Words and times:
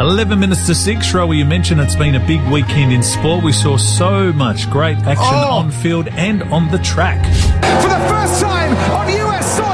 11 0.00 0.38
minutes 0.40 0.66
to 0.66 0.74
6. 0.74 1.12
Rowie, 1.12 1.36
you 1.38 1.44
mentioned 1.44 1.78
it's 1.80 1.94
been 1.94 2.14
a 2.14 2.26
big 2.26 2.40
weekend 2.50 2.90
in 2.92 3.02
sport. 3.02 3.44
We 3.44 3.52
saw 3.52 3.76
so 3.76 4.32
much 4.32 4.70
great 4.70 4.96
action 4.98 5.18
Oh. 5.18 5.58
on 5.58 5.70
field 5.70 6.08
and 6.08 6.42
on 6.44 6.68
the 6.70 6.78
track. 6.78 7.22
For 7.82 7.88
the 7.90 8.00
first 8.08 8.40
time 8.40 8.72
on 8.96 9.08
US 9.10 9.56
soil, 9.58 9.66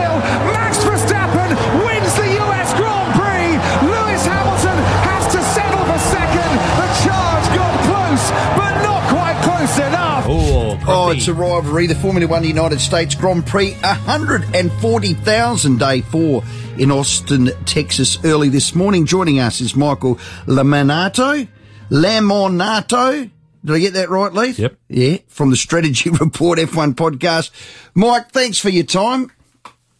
It's 11.11 11.29
a 11.29 11.35
rivalry. 11.35 11.87
The 11.87 11.95
Formula 11.95 12.27
One 12.27 12.43
United 12.43 12.81
States 12.81 13.15
Grand 13.15 13.47
Prix, 13.47 13.75
140,000 13.75 15.79
day 15.79 16.01
four 16.01 16.43
in 16.79 16.91
Austin, 16.91 17.51
Texas, 17.65 18.19
early 18.25 18.49
this 18.49 18.75
morning. 18.75 19.07
Joining 19.07 19.39
us 19.39 19.61
is 19.61 19.77
Michael 19.77 20.17
Lamonato. 20.47 21.47
Lamonato. 21.91 23.31
Did 23.65 23.75
I 23.75 23.79
get 23.79 23.95
that 23.95 24.11
right, 24.11 24.33
Leith? 24.33 24.59
Yep. 24.59 24.77
Yeah, 24.89 25.19
from 25.29 25.51
the 25.51 25.57
Strategy 25.57 26.11
Report 26.11 26.59
F1 26.59 26.95
podcast. 26.95 27.51
Mike, 27.95 28.33
thanks 28.33 28.59
for 28.59 28.69
your 28.69 28.85
time. 28.85 29.31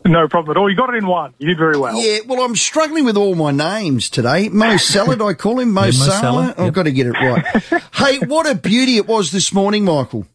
No 0.05 0.29
problem 0.29 0.57
at 0.57 0.61
all. 0.61 0.69
You 0.69 0.77
got 0.77 0.93
it 0.93 0.97
in 0.97 1.07
one. 1.07 1.35
You 1.39 1.49
did 1.49 1.59
very 1.59 1.79
well. 1.79 2.01
Yeah, 2.01 2.19
well, 2.27 2.45
I'm 2.45 2.57
struggling 2.57 3.05
with 3.05 3.17
all 3.17 3.35
my 3.35 3.51
names 3.53 4.11
today. 4.11 4.49
Mo 4.49 4.77
Salad, 4.77 5.23
I 5.23 5.35
call 5.35 5.61
him. 5.61 5.73
Mo 5.73 5.83
Mo 5.83 5.91
Salah. 5.91 6.21
Salah, 6.21 6.55
I've 6.59 6.73
got 6.73 6.85
to 6.85 6.93
get 6.93 7.07
it 7.07 7.13
right. 7.13 7.45
hey, 7.95 8.19
what 8.19 8.49
a 8.49 8.55
beauty 8.55 8.97
it 8.97 9.07
was 9.07 9.31
this 9.31 9.53
morning, 9.53 9.85
Michael. 9.85 10.27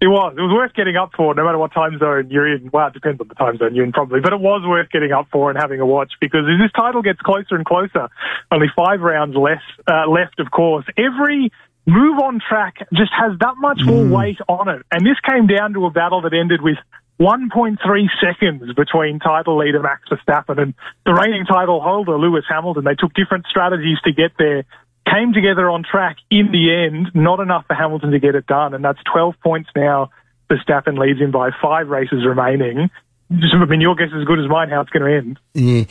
It 0.00 0.08
was. 0.08 0.32
It 0.32 0.40
was 0.40 0.52
worth 0.52 0.72
getting 0.72 0.96
up 0.96 1.10
for, 1.14 1.34
no 1.34 1.44
matter 1.44 1.58
what 1.58 1.74
time 1.74 1.98
zone 1.98 2.30
you're 2.30 2.48
in. 2.48 2.70
Well, 2.72 2.88
it 2.88 2.94
depends 2.94 3.20
on 3.20 3.28
the 3.28 3.34
time 3.34 3.58
zone 3.58 3.74
you're 3.74 3.84
in, 3.84 3.92
probably. 3.92 4.20
But 4.20 4.32
it 4.32 4.40
was 4.40 4.62
worth 4.64 4.88
getting 4.90 5.12
up 5.12 5.28
for 5.30 5.50
and 5.50 5.58
having 5.60 5.80
a 5.80 5.86
watch 5.86 6.12
because 6.20 6.48
as 6.48 6.56
this 6.56 6.72
title 6.72 7.02
gets 7.02 7.20
closer 7.20 7.54
and 7.54 7.66
closer, 7.66 8.08
only 8.50 8.68
five 8.74 9.00
rounds 9.00 9.36
less 9.36 9.60
uh, 9.86 10.08
left, 10.08 10.40
of 10.40 10.50
course. 10.50 10.86
Every 10.96 11.52
move 11.86 12.18
on 12.18 12.40
track 12.40 12.78
just 12.94 13.12
has 13.12 13.36
that 13.40 13.54
much 13.58 13.80
more 13.84 14.06
weight 14.08 14.38
on 14.48 14.68
it. 14.68 14.82
And 14.90 15.04
this 15.04 15.20
came 15.20 15.46
down 15.46 15.74
to 15.74 15.84
a 15.84 15.90
battle 15.90 16.22
that 16.22 16.32
ended 16.32 16.62
with 16.62 16.78
1.3 17.20 17.76
seconds 18.24 18.72
between 18.72 19.18
title 19.18 19.58
leader 19.58 19.82
Max 19.82 20.08
Verstappen 20.08 20.58
and 20.58 20.74
the 21.04 21.12
reigning 21.12 21.44
title 21.44 21.82
holder 21.82 22.18
Lewis 22.18 22.44
Hamilton. 22.48 22.84
They 22.84 22.94
took 22.94 23.12
different 23.12 23.44
strategies 23.50 23.98
to 24.04 24.12
get 24.12 24.32
there. 24.38 24.64
Came 25.10 25.32
together 25.32 25.68
on 25.70 25.82
track 25.82 26.18
in 26.30 26.52
the 26.52 26.72
end, 26.72 27.08
not 27.14 27.40
enough 27.40 27.64
for 27.66 27.74
Hamilton 27.74 28.10
to 28.12 28.18
get 28.18 28.34
it 28.34 28.46
done, 28.46 28.74
and 28.74 28.84
that's 28.84 29.00
12 29.12 29.34
points 29.42 29.70
now. 29.74 30.10
Verstappen 30.50 30.98
leads 30.98 31.20
him 31.20 31.30
by 31.30 31.50
five 31.62 31.88
races 31.88 32.24
remaining. 32.26 32.90
Just, 33.32 33.54
I 33.54 33.64
mean, 33.64 33.80
your 33.80 33.94
guess 33.94 34.08
is 34.08 34.22
as 34.22 34.24
good 34.24 34.40
as 34.40 34.48
mine 34.48 34.70
how 34.70 34.80
it's 34.80 34.90
going 34.90 35.04
to 35.04 35.16
end. 35.16 35.38
Yeah. 35.54 35.84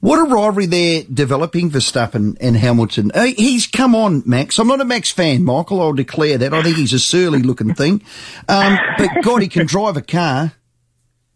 What 0.00 0.18
a 0.18 0.22
rivalry 0.22 0.66
they're 0.66 1.02
developing, 1.12 1.70
for 1.70 1.78
Verstappen 1.78 2.36
and 2.40 2.56
Hamilton. 2.56 3.10
Uh, 3.14 3.26
he's 3.36 3.66
come 3.66 3.94
on, 3.94 4.22
Max. 4.24 4.58
I'm 4.58 4.68
not 4.68 4.80
a 4.80 4.84
Max 4.84 5.10
fan, 5.10 5.42
Michael. 5.44 5.80
I'll 5.80 5.92
declare 5.92 6.38
that. 6.38 6.54
I 6.54 6.62
think 6.62 6.76
he's 6.76 6.92
a 6.92 6.98
surly 6.98 7.42
looking 7.42 7.74
thing. 7.74 8.02
Um, 8.48 8.78
but 8.98 9.10
God, 9.22 9.42
he 9.42 9.48
can 9.48 9.66
drive 9.66 9.96
a 9.96 10.02
car. 10.02 10.52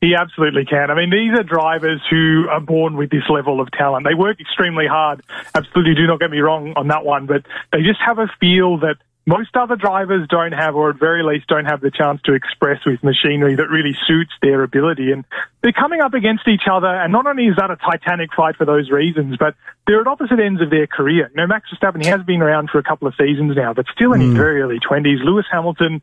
He 0.00 0.14
absolutely 0.14 0.64
can. 0.64 0.90
I 0.90 0.94
mean, 0.94 1.10
these 1.10 1.38
are 1.38 1.42
drivers 1.42 2.00
who 2.08 2.46
are 2.50 2.60
born 2.60 2.96
with 2.96 3.10
this 3.10 3.28
level 3.28 3.60
of 3.60 3.70
talent. 3.72 4.06
They 4.08 4.14
work 4.14 4.40
extremely 4.40 4.86
hard. 4.86 5.22
Absolutely, 5.54 5.94
do 5.94 6.06
not 6.06 6.20
get 6.20 6.30
me 6.30 6.38
wrong 6.38 6.72
on 6.74 6.88
that 6.88 7.04
one, 7.04 7.26
but 7.26 7.44
they 7.70 7.82
just 7.82 8.00
have 8.04 8.18
a 8.18 8.26
feel 8.40 8.78
that 8.78 8.96
most 9.26 9.54
other 9.54 9.76
drivers 9.76 10.26
don't 10.28 10.52
have, 10.52 10.74
or 10.74 10.90
at 10.90 10.98
very 10.98 11.22
least 11.22 11.46
don't 11.46 11.66
have 11.66 11.82
the 11.82 11.90
chance 11.90 12.22
to 12.22 12.32
express 12.32 12.84
with 12.86 13.04
machinery 13.04 13.54
that 13.56 13.68
really 13.68 13.94
suits 14.06 14.32
their 14.40 14.62
ability. 14.62 15.12
And 15.12 15.24
they're 15.62 15.72
coming 15.72 16.00
up 16.00 16.14
against 16.14 16.48
each 16.48 16.64
other, 16.70 16.88
and 16.88 17.12
not 17.12 17.26
only 17.26 17.44
is 17.44 17.56
that 17.56 17.70
a 17.70 17.76
titanic 17.76 18.30
fight 18.34 18.56
for 18.56 18.64
those 18.64 18.90
reasons, 18.90 19.36
but 19.36 19.54
they're 19.86 20.00
at 20.00 20.06
opposite 20.06 20.40
ends 20.40 20.62
of 20.62 20.70
their 20.70 20.86
career. 20.86 21.28
You 21.30 21.36
know, 21.36 21.46
Max 21.46 21.68
Verstappen, 21.70 22.02
he 22.02 22.08
has 22.08 22.22
been 22.22 22.40
around 22.40 22.70
for 22.70 22.78
a 22.78 22.82
couple 22.82 23.06
of 23.06 23.14
seasons 23.16 23.54
now, 23.54 23.74
but 23.74 23.84
still 23.94 24.14
in 24.14 24.20
his 24.22 24.30
hmm. 24.30 24.36
very 24.36 24.62
early 24.62 24.80
20s. 24.80 25.22
Lewis 25.22 25.44
Hamilton, 25.52 26.00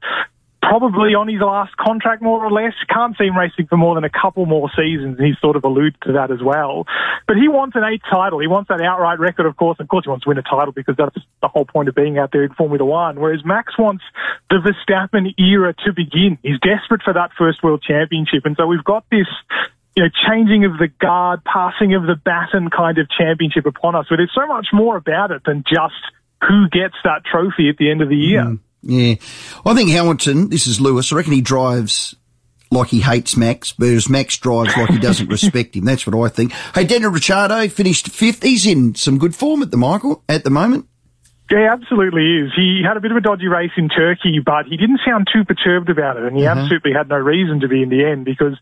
probably 0.68 1.16
on 1.16 1.30
his 1.30 1.40
last 1.40 1.76
contract, 1.78 2.22
more 2.22 2.44
or 2.44 2.52
less. 2.52 2.73
Can't 2.90 3.16
see 3.17 3.26
him 3.26 3.38
racing 3.38 3.67
for 3.67 3.78
more 3.78 3.95
than 3.95 4.04
a 4.04 4.10
couple 4.10 4.45
more 4.45 4.70
seasons, 4.76 5.17
he's 5.17 5.39
sort 5.39 5.55
of 5.55 5.64
alluded 5.64 5.95
to 6.04 6.14
that 6.14 6.30
as 6.30 6.44
well. 6.44 6.86
But 7.26 7.38
he 7.38 7.48
wants 7.48 7.76
an 7.76 7.83
eighth 7.83 8.04
title. 8.10 8.39
He 8.39 8.48
wants 8.48 8.67
that 8.67 8.82
outright 8.82 9.20
record, 9.20 9.45
of 9.45 9.55
course. 9.55 9.80
Of 9.80 9.88
course, 9.88 10.04
he 10.04 10.10
wants 10.10 10.23
to 10.26 10.30
win 10.30 10.38
a 10.38 10.44
title 10.44 10.73
because 10.73 10.95
that's 10.98 11.16
the 11.42 11.48
whole 11.48 11.66
point 11.66 11.88
of 11.88 11.95
being 11.95 12.17
out 12.17 12.32
there 12.32 12.44
in 12.44 12.54
Formula 12.54 12.83
One. 12.83 13.20
Whereas 13.20 13.45
Max 13.45 13.78
wants 13.80 14.04
the 14.50 14.58
Verstappen 14.60 15.33
era 15.39 15.73
to 15.86 15.94
begin. 15.94 16.38
He's 16.44 16.60
desperate 16.60 17.02
for 17.02 17.14
that 17.14 17.32
first 17.38 17.64
world 17.64 17.82
championship, 17.82 18.45
and 18.45 18.55
so 18.58 18.67
we've 18.67 18.84
got 18.84 19.05
this. 19.10 19.28
You 19.95 20.04
know, 20.04 20.10
changing 20.30 20.64
of 20.64 20.78
the 20.78 20.89
guard, 21.02 21.44
passing 21.44 21.95
of 21.95 22.04
the 22.04 22.14
baton 22.14 22.70
kind 22.70 22.99
of 22.99 23.10
championship 23.10 23.66
upon 23.66 23.95
us. 23.95 24.05
But 24.08 24.17
there's 24.17 24.32
so 24.36 24.45
much 24.45 24.67
more 24.72 24.95
about 24.95 25.32
it 25.32 25.42
than 25.44 25.64
just 25.67 25.98
who 26.48 26.70
gets 26.70 26.94
that 27.04 27.26
trophy 27.26 27.67
at 27.70 27.78
the 27.78 27.89
end 27.89 28.04
of 28.04 28.10
the 28.10 28.16
year. 28.16 28.44
Hmm. 28.44 28.55
Yeah. 28.82 29.15
I 29.65 29.73
think 29.73 29.89
Hamilton, 29.89 30.49
this 30.49 30.67
is 30.67 30.80
Lewis, 30.80 31.11
I 31.11 31.17
reckon 31.17 31.33
he 31.33 31.42
drives 31.42 32.15
like 32.70 32.89
he 32.89 32.99
hates 32.99 33.38
Max, 33.38 33.73
whereas 33.77 34.10
Max 34.10 34.38
drives 34.38 34.76
like 34.76 34.89
he 34.89 34.99
doesn't 34.99 35.30
respect 35.30 35.76
him. 35.76 35.86
That's 35.86 36.05
what 36.05 36.20
I 36.20 36.30
think. 36.30 36.52
Hey, 36.76 36.83
Daniel 36.83 37.11
Ricciardo 37.11 37.67
finished 37.70 38.10
fifth. 38.10 38.43
He's 38.43 38.66
in 38.66 38.95
some 38.95 39.17
good 39.17 39.36
form 39.36 39.61
at 39.61 39.71
the 39.71 39.77
Michael 39.77 40.23
at 40.27 40.43
the 40.43 40.49
moment. 40.49 40.87
Yeah, 41.50 41.60
he 41.60 41.66
absolutely 41.66 42.44
is. 42.44 42.52
He 42.56 42.82
had 42.86 42.98
a 42.98 43.00
bit 43.00 43.12
of 43.12 43.18
a 43.18 43.22
dodgy 43.22 43.48
race 43.48 43.72
in 43.78 43.88
Turkey, 43.88 44.40
but 44.44 44.66
he 44.66 44.76
didn't 44.76 45.00
sound 45.06 45.28
too 45.32 45.46
perturbed 45.46 45.90
about 45.90 46.18
it, 46.18 46.24
and 46.24 46.36
he 46.36 46.44
mm-hmm. 46.44 46.60
absolutely 46.60 46.92
had 46.92 47.08
no 47.08 47.16
reason 47.16 47.62
to 47.62 47.68
be 47.70 47.82
in 47.82 47.90
the 47.90 48.04
end 48.04 48.26
because 48.26 48.58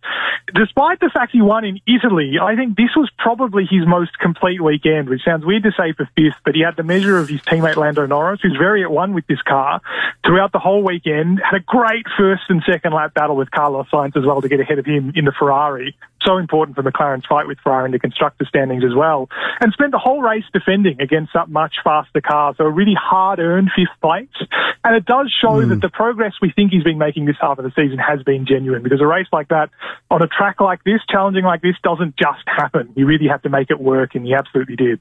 despite 0.53 0.99
the 0.99 1.09
fact 1.11 1.31
he 1.31 1.41
won 1.41 1.65
in 1.65 1.79
Italy, 1.87 2.35
I 2.39 2.55
think 2.55 2.77
this 2.77 2.95
was 2.95 3.09
probably 3.17 3.65
his 3.65 3.87
most 3.87 4.17
complete 4.19 4.61
weekend, 4.61 5.09
which 5.09 5.23
sounds 5.23 5.45
weird 5.45 5.63
to 5.63 5.71
say 5.71 5.93
for 5.93 6.07
fifth, 6.15 6.37
but 6.45 6.53
he 6.53 6.61
had 6.61 6.75
the 6.75 6.83
measure 6.83 7.17
of 7.17 7.27
his 7.27 7.41
teammate 7.41 7.75
Lando 7.75 8.05
Norris, 8.05 8.41
who's 8.41 8.57
very 8.57 8.83
at 8.83 8.91
one 8.91 9.13
with 9.13 9.25
this 9.25 9.41
car 9.41 9.81
throughout 10.23 10.51
the 10.51 10.59
whole 10.59 10.83
weekend, 10.83 11.41
had 11.43 11.57
a 11.57 11.63
great 11.63 12.05
first 12.17 12.43
and 12.49 12.61
second 12.69 12.93
lap 12.93 13.15
battle 13.15 13.35
with 13.35 13.49
Carlos 13.49 13.87
Sainz 13.91 14.15
as 14.15 14.25
well 14.25 14.41
to 14.41 14.49
get 14.49 14.59
ahead 14.59 14.77
of 14.77 14.85
him 14.85 15.11
in 15.15 15.25
the 15.25 15.33
Ferrari. 15.37 15.95
So 16.25 16.37
important 16.37 16.75
for 16.75 16.83
McLaren's 16.83 17.25
fight 17.27 17.47
with 17.47 17.59
Ferrari 17.63 17.85
in 17.85 17.91
the 17.91 17.99
constructor 17.99 18.45
standings 18.45 18.83
as 18.83 18.95
well. 18.95 19.29
And 19.59 19.71
spent 19.73 19.91
the 19.91 19.99
whole 19.99 20.21
race 20.21 20.43
defending 20.53 21.01
against 21.01 21.33
that 21.33 21.49
much 21.49 21.75
faster 21.83 22.21
car. 22.21 22.55
So 22.57 22.65
a 22.65 22.71
really 22.71 22.95
hard 22.99 23.39
earned 23.39 23.69
fifth 23.75 23.99
place. 24.01 24.47
And 24.83 24.95
it 24.95 25.05
does 25.05 25.33
show 25.41 25.61
hmm. 25.61 25.69
that 25.69 25.81
the 25.81 25.89
progress 25.89 26.33
we 26.41 26.51
think 26.55 26.71
he's 26.71 26.83
been 26.83 26.97
making 26.97 27.25
this 27.25 27.37
half 27.39 27.57
of 27.59 27.65
the 27.65 27.71
season 27.75 27.97
has 27.97 28.23
been 28.23 28.45
genuine 28.45 28.83
because 28.83 29.01
a 29.01 29.07
race 29.07 29.27
like 29.31 29.49
that 29.49 29.69
on 30.09 30.21
a 30.21 30.27
track 30.27 30.59
like 30.59 30.83
this, 30.83 31.01
challenging 31.09 31.43
like 31.43 31.61
this, 31.61 31.75
doesn't 31.83 32.15
just 32.17 32.43
happen. 32.45 32.93
You 32.95 33.05
really 33.05 33.27
have 33.27 33.41
to 33.43 33.49
make 33.49 33.69
it 33.69 33.79
work 33.79 34.15
and 34.15 34.25
he 34.25 34.33
absolutely 34.33 34.75
did. 34.75 34.99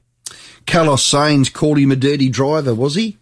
Carlos 0.65 1.07
Sainz 1.07 1.53
called 1.53 1.77
him 1.77 1.91
a 1.91 1.95
dirty 1.95 2.29
driver, 2.29 2.73
was 2.73 2.95
he? 2.95 3.17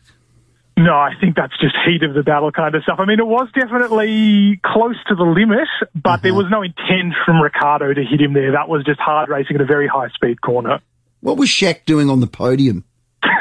No, 0.75 0.93
I 0.93 1.11
think 1.21 1.35
that's 1.35 1.53
just 1.59 1.75
heat 1.85 2.01
of 2.01 2.15
the 2.15 2.23
battle 2.23 2.51
kind 2.51 2.73
of 2.73 2.81
stuff. 2.83 2.99
I 2.99 3.05
mean, 3.05 3.19
it 3.19 3.27
was 3.27 3.47
definitely 3.53 4.59
close 4.65 4.95
to 5.07 5.15
the 5.15 5.23
limit, 5.23 5.67
but 5.93 6.21
there 6.21 6.31
mm-hmm. 6.31 6.37
was 6.37 6.47
no 6.49 6.63
intent 6.63 7.13
from 7.25 7.41
Ricciardo 7.41 7.93
to 7.93 8.03
hit 8.03 8.19
him 8.19 8.33
there. 8.33 8.53
That 8.53 8.69
was 8.69 8.83
just 8.83 8.99
hard 8.99 9.29
racing 9.29 9.55
at 9.55 9.61
a 9.61 9.65
very 9.65 9.87
high 9.87 10.09
speed 10.09 10.41
corner. 10.41 10.79
What 11.21 11.37
was 11.37 11.49
Shaq 11.49 11.85
doing 11.85 12.09
on 12.09 12.19
the 12.21 12.27
podium? 12.27 12.85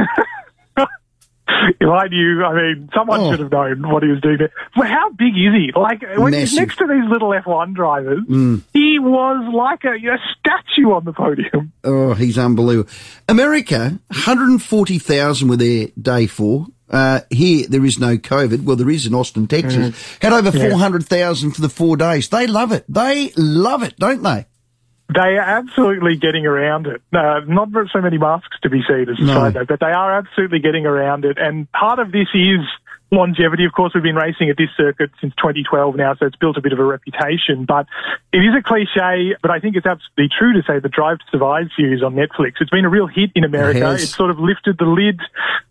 If 1.80 1.88
I 1.88 2.08
knew, 2.08 2.44
I 2.44 2.54
mean, 2.54 2.88
someone 2.94 3.20
Oh. 3.20 3.30
should 3.30 3.40
have 3.40 3.52
known 3.52 3.88
what 3.88 4.02
he 4.02 4.08
was 4.08 4.20
doing 4.20 4.38
there. 4.38 4.50
Well, 4.76 4.88
how 4.88 5.10
big 5.10 5.34
is 5.36 5.52
he? 5.52 5.70
Like, 5.74 6.02
when 6.16 6.32
he's 6.32 6.54
next 6.54 6.76
to 6.78 6.86
these 6.86 7.08
little 7.08 7.30
F1 7.30 7.74
drivers, 7.74 8.20
mm. 8.28 8.62
he 8.72 8.98
was 8.98 9.48
like 9.52 9.84
a, 9.84 9.94
a 9.94 10.18
statue 10.38 10.90
on 10.92 11.04
the 11.04 11.12
podium. 11.12 11.72
Oh, 11.84 12.14
he's 12.14 12.38
unbelievable. 12.38 12.90
America, 13.28 13.98
140,000 14.08 15.48
were 15.48 15.56
there 15.56 15.88
day 16.00 16.26
four. 16.26 16.66
Uh, 16.92 17.20
here, 17.30 17.66
there 17.68 17.84
is 17.84 17.98
no 17.98 18.16
COVID. 18.16 18.64
Well, 18.64 18.76
there 18.76 18.90
is 18.90 19.06
in 19.06 19.14
Austin, 19.14 19.46
Texas. 19.48 19.94
Had 20.20 20.32
over 20.34 20.52
400,000 20.52 21.52
for 21.52 21.60
the 21.62 21.68
four 21.70 21.96
days. 21.96 22.28
They 22.28 22.46
love 22.46 22.70
it. 22.72 22.84
They 22.88 23.32
love 23.36 23.82
it, 23.82 23.96
don't 23.98 24.22
they? 24.22 24.46
They 25.14 25.36
are 25.36 25.40
absolutely 25.40 26.16
getting 26.16 26.46
around 26.46 26.86
it. 26.86 27.02
Uh, 27.12 27.40
not 27.46 27.68
so 27.92 28.00
many 28.00 28.18
masks 28.18 28.56
to 28.62 28.70
be 28.70 28.82
seen 28.88 29.08
as 29.10 29.18
a 29.18 29.22
No. 29.24 29.34
side 29.34 29.54
note, 29.54 29.68
but 29.68 29.80
they 29.80 29.90
are 29.92 30.16
absolutely 30.18 30.58
getting 30.60 30.86
around 30.86 31.24
it. 31.24 31.38
And 31.38 31.70
part 31.72 31.98
of 31.98 32.12
this 32.12 32.28
is 32.34 32.60
longevity. 33.12 33.64
Of 33.64 33.72
course, 33.72 33.92
we've 33.94 34.02
been 34.02 34.16
racing 34.16 34.48
at 34.50 34.56
this 34.56 34.70
circuit 34.76 35.10
since 35.20 35.34
2012 35.36 35.96
now, 35.96 36.14
so 36.14 36.26
it's 36.26 36.36
built 36.36 36.56
a 36.56 36.60
bit 36.60 36.72
of 36.72 36.80
a 36.80 36.84
reputation. 36.84 37.64
But 37.64 37.86
it 38.32 38.38
is 38.38 38.56
a 38.58 38.62
cliche, 38.62 39.36
but 39.40 39.50
I 39.50 39.60
think 39.60 39.76
it's 39.76 39.86
absolutely 39.86 40.28
true 40.36 40.54
to 40.54 40.62
say 40.66 40.80
the 40.80 40.88
Drive 40.88 41.18
to 41.18 41.24
Survive 41.30 41.68
series 41.76 42.02
on 42.02 42.14
Netflix. 42.14 42.54
It's 42.60 42.70
been 42.70 42.84
a 42.84 42.90
real 42.90 43.06
hit 43.06 43.30
in 43.34 43.44
America. 43.44 43.80
has. 43.80 44.02
It's 44.02 44.16
sort 44.16 44.30
of 44.30 44.40
lifted 44.40 44.78
the 44.78 44.86
lid 44.86 45.20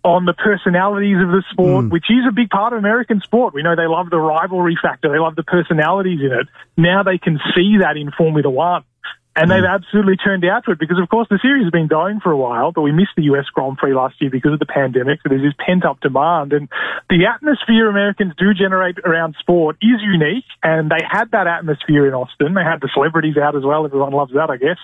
on 0.04 0.26
the 0.26 0.34
personalities 0.34 1.18
of 1.18 1.30
the 1.30 1.44
sport, 1.52 1.86
mm. 1.86 1.92
which 1.92 2.06
is 2.10 2.24
a 2.30 2.32
big 2.32 2.50
part 2.50 2.74
of 2.74 2.80
American 2.80 3.20
sport. 3.22 3.54
We 3.54 3.64
know 3.64 3.76
they 3.76 3.88
love 3.88 4.10
the 4.10 4.20
rivalry 4.20 4.78
factor. 4.82 5.12
They 5.12 5.20
love 5.20 5.36
the 5.36 5.44
personalities 5.44 6.20
in 6.22 6.32
it. 6.32 6.48
Now 6.78 7.04
they 7.04 7.18
can 7.18 7.40
see 7.56 7.78
that 7.82 7.98
in 7.98 8.12
Formula 8.12 8.50
One. 8.50 8.84
And 9.36 9.50
they've 9.50 9.64
mm. 9.64 9.74
absolutely 9.74 10.18
turned 10.18 10.44
out 10.44 10.66
to 10.66 10.72
it 10.72 10.80
because, 10.80 11.00
of 11.00 11.08
course, 11.08 11.28
the 11.30 11.40
series 11.42 11.64
has 11.64 11.72
been 11.72 11.88
going 11.88 12.20
for 12.20 12.32
a 12.32 12.38
while, 12.38 12.74
but 12.74 12.82
we 12.82 12.92
missed 12.92 13.16
the 13.16 13.24
US 13.32 13.46
Grand 13.54 13.78
Prix 13.78 13.94
last 13.94 14.16
year 14.20 14.30
because 14.30 14.52
of 14.52 14.60
the 14.60 14.66
pandemic. 14.66 15.20
So 15.24 15.30
there's 15.30 15.42
this 15.42 15.56
pent 15.58 15.86
up 15.86 16.02
demand. 16.02 16.52
And 16.52 16.68
the 17.10 17.26
atmosphere 17.32 17.90
Americans 17.90 18.34
do 18.38 18.54
generate 18.54 19.00
around 19.00 19.36
sport 19.40 19.78
is 19.82 20.02
unique. 20.02 20.44
And 20.64 20.92
they 20.92 21.00
had 21.10 21.32
that 21.32 21.48
atmosphere 21.48 22.08
in 22.08 22.14
Austin. 22.14 22.54
They 22.54 22.64
had 22.64 22.82
the 22.82 22.90
celebrities 22.94 23.38
out 23.38 23.56
as 23.56 23.64
well. 23.64 23.86
Everyone 23.86 24.12
loves 24.12 24.34
that, 24.34 24.50
I 24.50 24.58
guess. 24.58 24.80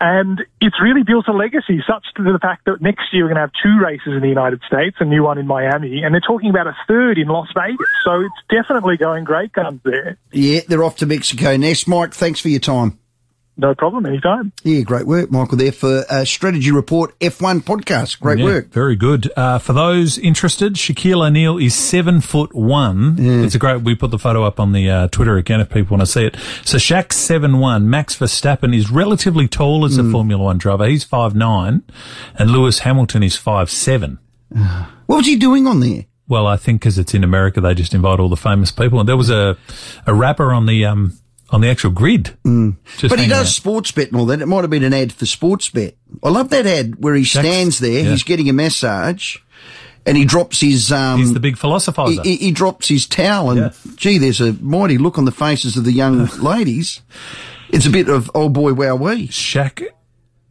And 0.00 0.44
it's 0.60 0.76
really 0.82 1.04
built 1.04 1.26
a 1.28 1.32
legacy, 1.32 1.80
such 1.86 2.04
to 2.16 2.22
the 2.22 2.38
fact 2.42 2.66
that 2.66 2.82
next 2.82 3.04
year 3.12 3.24
we're 3.24 3.34
going 3.34 3.36
to 3.36 3.48
have 3.48 3.52
two 3.62 3.80
races 3.82 4.12
in 4.12 4.20
the 4.20 4.28
United 4.28 4.60
States, 4.66 4.96
a 5.00 5.06
new 5.06 5.22
one 5.22 5.38
in 5.38 5.46
Miami, 5.46 6.02
and 6.02 6.12
they're 6.12 6.20
talking 6.20 6.50
about 6.50 6.66
a 6.66 6.76
third 6.86 7.16
in 7.16 7.28
Las 7.28 7.48
Vegas. 7.54 7.88
So 8.04 8.20
it's 8.20 8.34
definitely 8.50 8.98
going 8.98 9.24
great 9.24 9.54
guns 9.54 9.80
there. 9.84 10.18
Yeah, 10.32 10.60
they're 10.68 10.84
off 10.84 10.96
to 10.98 11.06
Mexico 11.06 11.56
next. 11.56 11.88
Mike, 11.88 12.12
thanks 12.12 12.40
for 12.40 12.50
your 12.50 12.60
time. 12.60 12.98
No 13.58 13.74
problem, 13.74 14.04
anytime. 14.04 14.52
Yeah, 14.64 14.82
great 14.82 15.06
work, 15.06 15.30
Michael, 15.30 15.56
there 15.56 15.72
for 15.72 16.04
uh, 16.10 16.26
Strategy 16.26 16.70
Report 16.70 17.18
F1 17.20 17.60
podcast. 17.62 18.20
Great 18.20 18.38
Yeah, 18.38 18.44
work. 18.44 18.68
Very 18.68 18.96
good. 18.96 19.32
Uh, 19.34 19.58
for 19.58 19.72
those 19.72 20.18
interested, 20.18 20.74
Shaquille 20.74 21.26
O'Neal 21.26 21.56
is 21.56 21.74
seven 21.74 22.20
foot 22.20 22.54
one. 22.54 23.16
It's 23.18 23.54
a 23.54 23.58
great. 23.58 23.80
We 23.80 23.94
put 23.94 24.10
the 24.10 24.18
photo 24.18 24.44
up 24.44 24.60
on 24.60 24.72
the 24.72 24.90
uh, 24.90 25.08
Twitter 25.08 25.38
again 25.38 25.60
if 25.60 25.70
people 25.70 25.96
want 25.96 26.06
to 26.06 26.12
see 26.12 26.24
it. 26.26 26.36
So 26.64 26.76
Shaq's 26.76 27.16
seven 27.16 27.58
one. 27.58 27.88
Max 27.88 28.14
Verstappen 28.14 28.76
is 28.76 28.90
relatively 28.90 29.48
tall 29.48 29.86
as 29.86 29.96
a 29.96 30.04
Formula 30.04 30.42
One 30.42 30.58
driver. 30.58 30.86
He's 30.86 31.04
five 31.04 31.34
nine, 31.34 31.82
and 32.38 32.50
Lewis 32.50 32.80
Hamilton 32.80 33.22
is 33.22 33.36
five 33.36 33.70
seven. 33.70 34.18
What 35.06 35.18
was 35.18 35.26
he 35.26 35.36
doing 35.36 35.68
on 35.68 35.78
there? 35.78 36.04
Well, 36.26 36.48
I 36.48 36.56
think 36.56 36.80
because 36.80 36.98
it's 36.98 37.14
in 37.14 37.22
America, 37.22 37.60
they 37.60 37.74
just 37.74 37.94
invite 37.94 38.18
all 38.18 38.28
the 38.28 38.36
famous 38.36 38.72
people. 38.72 38.98
And 38.98 39.08
there 39.08 39.16
was 39.16 39.30
a 39.30 39.56
a 40.04 40.12
rapper 40.12 40.52
on 40.52 40.66
the 40.66 40.84
um 40.84 41.16
on 41.50 41.60
the 41.60 41.68
actual 41.68 41.90
grid. 41.90 42.36
Mm. 42.44 42.76
But 43.08 43.18
he 43.20 43.28
does 43.28 43.58
out. 43.58 43.62
Sportsbet 43.62 44.08
and 44.08 44.16
all 44.16 44.26
that. 44.26 44.40
It 44.40 44.46
might 44.46 44.62
have 44.62 44.70
been 44.70 44.82
an 44.84 44.92
ad 44.94 45.12
for 45.12 45.24
Sportsbet. 45.24 45.94
I 46.22 46.28
love 46.28 46.50
that 46.50 46.66
ad 46.66 47.02
where 47.02 47.14
he 47.14 47.24
stands 47.24 47.78
there, 47.78 48.02
yeah. 48.02 48.10
he's 48.10 48.22
getting 48.24 48.48
a 48.48 48.52
massage, 48.52 49.36
and 50.04 50.16
he 50.16 50.24
drops 50.24 50.60
his 50.60 50.90
um 50.92 51.18
He's 51.20 51.34
the 51.34 51.40
big 51.40 51.56
he, 51.56 51.60
philosophizer. 51.60 52.24
he, 52.24 52.36
he 52.36 52.50
drops 52.50 52.88
his 52.88 53.06
towel 53.06 53.50
and 53.50 53.60
Yeah. 53.60 53.70
gee, 53.96 54.18
there's 54.18 54.40
a 54.40 54.52
mighty 54.54 54.98
look 54.98 55.18
on 55.18 55.24
the 55.24 55.32
faces 55.32 55.76
of 55.76 55.84
the 55.84 55.92
young 55.92 56.26
ladies. 56.38 57.02
It's 57.70 57.86
a 57.86 57.90
bit 57.90 58.08
of 58.08 58.30
oh 58.34 58.48
boy, 58.48 58.74
wow 58.74 58.94
we. 58.96 59.28
Shaq. 59.28 59.84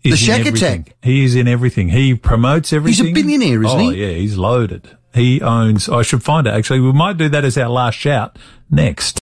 The 0.04 0.12
Shaq 0.12 0.46
attack. 0.46 0.96
He 1.02 1.26
is 1.26 1.36
in 1.36 1.48
everything. 1.48 1.90
He 1.90 2.14
promotes 2.14 2.72
everything. 2.72 3.06
He's 3.08 3.12
a 3.12 3.24
billionaire, 3.24 3.64
isn't 3.64 3.80
oh, 3.80 3.90
he? 3.90 4.06
yeah, 4.06 4.14
he's 4.14 4.38
loaded. 4.38 4.96
He 5.16 5.42
owns. 5.42 5.90
I 5.90 6.04
should 6.04 6.22
find 6.24 6.46
it. 6.46 6.54
Actually, 6.54 6.82
we 6.82 6.92
might 6.92 7.18
do 7.18 7.30
that 7.30 7.44
as 7.46 7.58
our 7.58 7.70
last 7.70 7.96
shout 7.96 8.38
next. 8.70 9.14